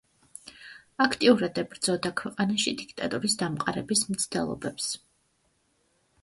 აქტიურად 1.03 1.59
ებრძოდა 1.63 2.11
ქვეყანაში 2.21 2.73
დიქტატურის 2.79 3.37
დამყარების 3.43 4.03
მცდელობებს. 4.15 4.91